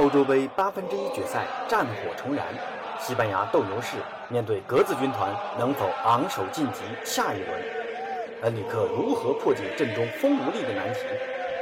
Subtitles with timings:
[0.00, 2.46] 欧洲杯八分之一决赛战火重燃，
[2.98, 3.98] 西班牙斗牛士
[4.30, 7.62] 面对格子军团，能否昂首晋级下一轮？
[8.40, 11.00] 恩里克如何破解阵中风无力的难题？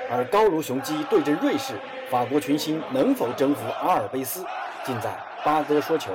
[0.09, 1.75] 而高卢雄鸡对阵瑞士，
[2.09, 4.47] 法国群星能否征服阿尔卑斯？
[4.85, 6.13] 尽在八哥说球。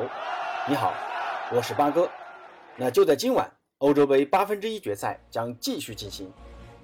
[0.65, 0.93] 你好，
[1.51, 2.07] 我是八哥。
[2.77, 6.31] 那就在今晚，欧洲杯八分之一决赛将继续进行。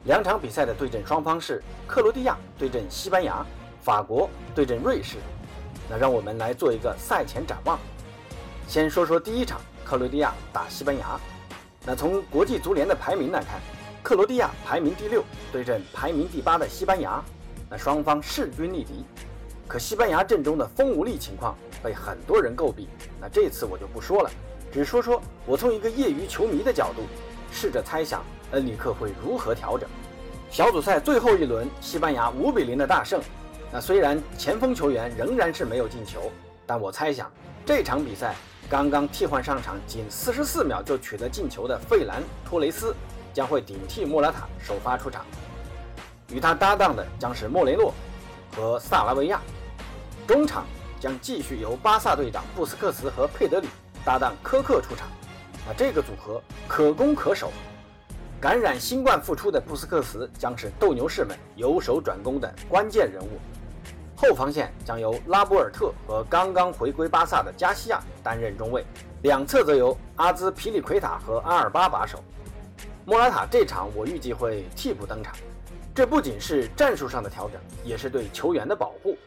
[0.04, 3.46] 两场比赛的对阵双方是克罗地亚对阵西班牙。
[3.82, 5.18] 法国对阵瑞士，
[5.90, 7.80] 那让我们来做一个赛前展望。
[8.68, 11.20] 先说说第一场，克罗地亚打西班牙。
[11.86, 13.60] 那从国际足联的排名来看，
[14.04, 17.24] 克罗地亚排名第六，对阵排名第八的西班牙，
[17.70, 19.06] 那双方势均力敌。
[19.68, 22.88] 可西班牙阵中的风无力情况被很多人诟病，
[23.20, 24.30] 那这次我就不说了，
[24.72, 27.04] 只说说我从一个业余球迷的角度，
[27.52, 29.90] 试着猜想恩里克会如何调整。
[30.52, 33.22] 小组赛最后一轮，西班牙五比零的大胜。
[33.72, 36.32] 那虽然前锋球员仍然是没有进球，
[36.66, 37.32] 但我猜想
[37.66, 38.36] 这场比赛
[38.68, 42.96] 刚刚替换上场仅四十四秒就取得进球的费兰托雷斯
[43.32, 45.24] 将会顶替莫拉塔首发出场，
[46.30, 47.94] 与他搭档的将是莫雷诺
[48.56, 49.40] 和萨拉维亚，
[50.26, 50.66] 中场
[51.00, 53.68] 将继续由巴萨队长布斯克茨和佩德里
[54.04, 55.08] 搭档科克出场，
[55.68, 57.52] 啊，这个组合可攻可守。
[58.42, 63.38] 感染新冠复出的布斯克茨将是斗牛士们由守转攻的关键人物。
[64.22, 68.86] 后防线将由拉波尔特和刚刚回归巴萨的加西亚担任中卫，
[69.22, 72.22] 两侧则由阿兹皮利奎塔和阿尔巴把守。
[73.06, 75.34] 莫拉塔这场我预计会替补登场，
[75.96, 79.18] 这不仅是战术上的调整，也是对球员的保护。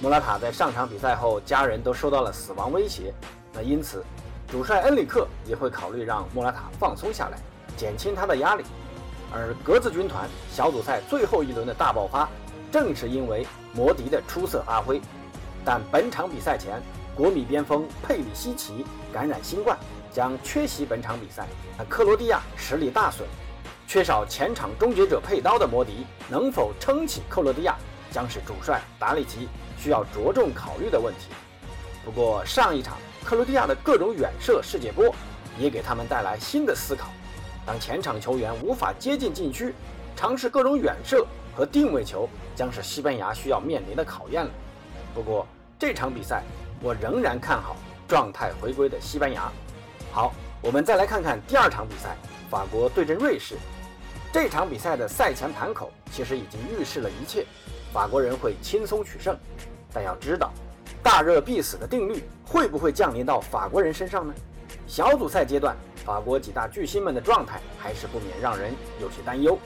[0.00, 3.14] 莫拉塔在上场比赛后，家人都受到了死亡威胁，
[3.52, 4.04] 那因此
[4.48, 7.38] 主帅恩里克也会考虑让莫拉塔放松下来，
[7.76, 8.64] 减轻他的压力。
[9.32, 12.28] 而格子军团小组赛最后一轮的大爆发。
[12.72, 14.98] 正是因为摩迪的出色发挥，
[15.62, 16.80] 但本场比赛前，
[17.14, 19.78] 国米边锋佩里西奇感染新冠，
[20.10, 21.46] 将缺席本场比赛。
[21.86, 23.28] 克罗地亚实力大损，
[23.86, 27.76] 缺少前场终结者佩刀的摩迪能否撑起克罗地亚，
[28.10, 31.26] 将是主帅达里奇需要着重考虑的问题。
[32.02, 35.14] 不过上一场克罗地亚的各种远射世界波，
[35.58, 37.08] 也给他们带来新的思考。
[37.66, 39.74] 当前场球员无法接近禁区，
[40.16, 41.26] 尝试各种远射。
[41.54, 44.50] 和定位球将是西班牙需要面临的考验了。
[45.14, 45.46] 不过
[45.78, 46.42] 这场比赛
[46.80, 47.76] 我仍然看好
[48.08, 49.50] 状态回归的西班牙。
[50.10, 52.16] 好，我们再来看看第二场比赛，
[52.50, 53.56] 法国对阵瑞士。
[54.32, 57.44] 这场比赛的赛前盘口其实已经预示了一切，
[57.92, 59.36] 法国人会轻松取胜。
[59.92, 60.50] 但要知道，
[61.02, 64.34] 大热必死的定律会不会降临到法国人身上呢？
[64.86, 69.58] 小组赛阶段，法国几大巨星们的状态还是不免让人有些担忧。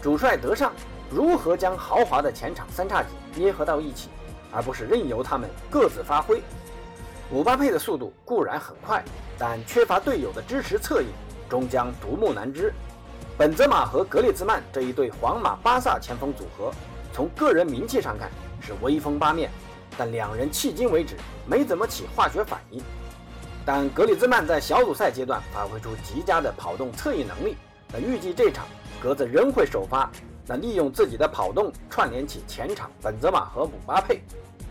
[0.00, 0.72] 主帅德尚。
[1.14, 4.08] 如何将豪华的前场三叉戟捏合到一起，
[4.50, 6.42] 而不是任由他们各自发挥？
[7.30, 9.04] 姆巴佩的速度固然很快，
[9.38, 11.08] 但缺乏队友的支持策应，
[11.50, 12.72] 终将独木难支。
[13.36, 16.72] 本泽马和格列兹曼这一对皇马巴萨前锋组合，
[17.12, 18.30] 从个人名气上看
[18.60, 19.50] 是威风八面，
[19.98, 22.82] 但两人迄今为止没怎么起化学反应。
[23.64, 27.56] 但格里兹曼在小组赛阶段发挥出极佳的跑动策应能力，
[27.92, 28.66] 那预计这场
[29.00, 30.10] 格子仍会首发。
[30.46, 34.20] 那利用自己的跑动串联起前场本泽马和姆巴佩，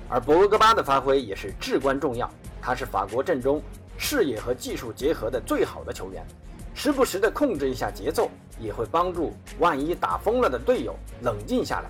[0.10, 2.30] 而博格巴的发挥也是至关重要。
[2.62, 3.62] 他是法国阵中
[3.98, 6.26] 视野和技术结合的最好的球员，
[6.74, 8.30] 时不时的控制一下节奏，
[8.60, 11.90] 也会帮助万一打疯了的队友冷静下来。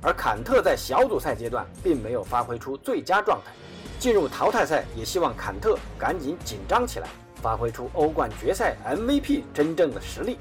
[0.00, 3.50] 而坎特在小组赛阶段并没有发挥出最佳状态，
[3.98, 7.08] 进入淘汰赛也希望坎特赶紧紧张起来，
[7.42, 10.38] 发挥出欧冠决赛 MVP 真正的实力。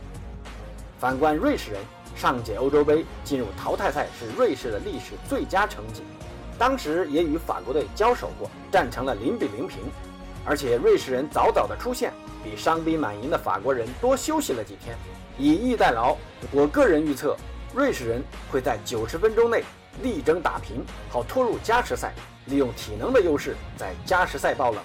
[1.00, 1.82] 反观瑞士人。
[2.18, 6.02] 上届欧洲杯进入淘汰赛是瑞士的历史最佳成绩，
[6.58, 9.80] 当时也与法国队交手过，战成了零比零平。
[10.44, 12.12] 而且瑞士人早早的出现，
[12.44, 14.98] 比伤兵满营的法国人多休息了几天，
[15.38, 16.18] 以逸待劳。
[16.52, 17.38] 我个人预测，
[17.76, 19.64] 瑞士人会在九十分钟内
[20.02, 22.14] 力争打平，好拖入加时赛，
[22.46, 24.82] 利用体能的优势在加时赛爆冷，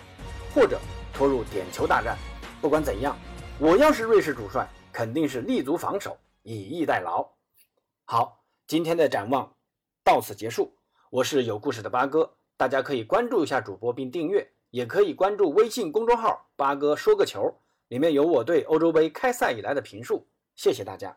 [0.54, 0.78] 或者
[1.14, 2.14] 拖入点球大战。
[2.60, 3.16] 不管怎样，
[3.58, 6.18] 我要是瑞士主帅，肯定是立足防守。
[6.42, 7.28] 以逸待劳。
[8.04, 9.54] 好，今天的展望
[10.04, 10.76] 到此结束。
[11.10, 20.26] 我是有故事的八哥，大家可以关注一下主播并订阅，也可以关注微信公众号“八哥说个球”，里面有我对欧洲杯开赛以来的评述。
[20.54, 21.16] 谢谢大家。